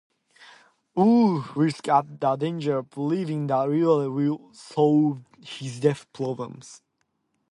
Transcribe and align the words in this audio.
Wolff 0.95 1.55
risks 1.55 1.81
the 1.83 2.35
dangers 2.35 2.85
believing 2.89 3.45
the 3.45 3.67
reward 3.67 4.09
will 4.11 4.51
solve 4.51 5.21
his 5.45 5.79
debt 5.79 6.07
problems. 6.11 6.81